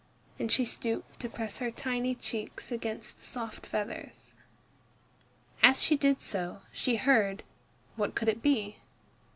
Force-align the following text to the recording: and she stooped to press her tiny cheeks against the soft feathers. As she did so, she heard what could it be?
and 0.39 0.51
she 0.51 0.65
stooped 0.65 1.19
to 1.19 1.29
press 1.29 1.59
her 1.59 1.69
tiny 1.69 2.15
cheeks 2.15 2.71
against 2.71 3.19
the 3.19 3.23
soft 3.23 3.67
feathers. 3.67 4.33
As 5.61 5.83
she 5.83 5.95
did 5.95 6.21
so, 6.21 6.61
she 6.71 6.95
heard 6.95 7.43
what 7.97 8.15
could 8.15 8.27
it 8.27 8.41
be? 8.41 8.77